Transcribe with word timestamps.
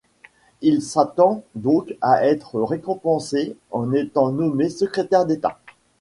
Il 0.61 0.81
s'attend 0.81 1.43
donc 1.53 1.95
à 2.01 2.25
être 2.25 2.59
récompensé 2.59 3.55
en 3.69 3.93
étant 3.93 4.31
nommé 4.31 4.67
Secrétaire 4.71 5.27
d'état. 5.27 5.59